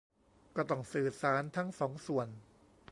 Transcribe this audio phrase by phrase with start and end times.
[0.55, 2.27] ก็ต้องสื่อสารทั้งสองส่วน